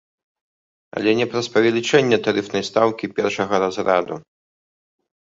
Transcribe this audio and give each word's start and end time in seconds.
Але 0.99 1.11
не 1.19 1.27
праз 1.33 1.51
павелічэнне 1.59 2.21
тарыфнай 2.31 2.67
стаўкі 2.71 3.13
першага 3.23 3.55
разраду. 3.69 4.15